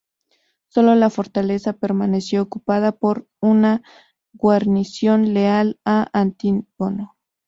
Sólo 0.67 0.95
la 0.95 1.11
fortaleza 1.11 1.73
permaneció 1.73 2.41
ocupada 2.41 2.91
por 2.91 3.27
una 3.39 3.83
guarnición 4.33 5.35
leal 5.35 5.79
a 5.85 6.07
Antígono. 6.19 7.15